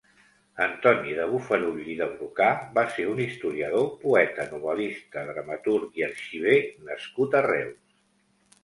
[0.65, 2.47] Antoni de Bofarull i de Brocà
[2.79, 6.59] va ser un historiador, poeta, novel·lista, dramaturg i arxiver
[6.91, 7.99] nascut a Reus.